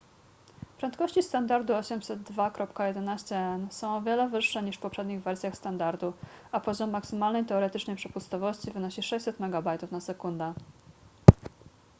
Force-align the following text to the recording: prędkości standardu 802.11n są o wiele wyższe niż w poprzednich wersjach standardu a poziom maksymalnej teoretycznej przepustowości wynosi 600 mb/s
prędkości 0.77 1.23
standardu 1.23 1.73
802.11n 1.73 3.69
są 3.71 3.95
o 3.95 4.01
wiele 4.01 4.29
wyższe 4.29 4.63
niż 4.63 4.75
w 4.77 4.81
poprzednich 4.81 5.23
wersjach 5.23 5.57
standardu 5.57 6.13
a 6.51 6.59
poziom 6.59 6.89
maksymalnej 6.91 7.45
teoretycznej 7.45 7.95
przepustowości 7.95 8.71
wynosi 8.71 9.03
600 9.03 9.39
mb/s 9.39 10.11